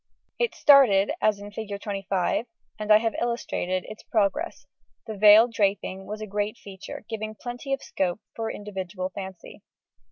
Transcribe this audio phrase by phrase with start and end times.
[0.39, 1.79] It started as in Fig.
[1.79, 2.47] 25,
[2.79, 4.65] and I have illustrated its progress;
[5.05, 9.61] the veil draping was a great feature, giving plenty of scope for individual fancy.